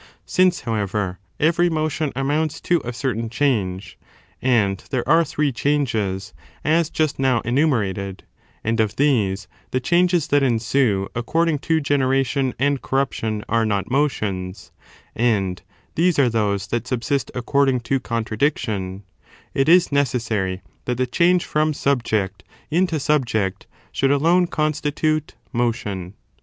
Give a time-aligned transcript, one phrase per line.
[0.25, 3.99] Since, however, every motion amounts to a certain change,
[4.41, 6.33] and there are three changes,
[6.65, 8.23] as just now enumerated,
[8.63, 14.71] and of these the changes that ensue according to generation and corruption are not motions—
[15.15, 15.61] and
[15.93, 19.03] these are those that sub sist according to contradiction—
[19.53, 26.15] it is necessary that the change from subject into subject should alone constitute motion.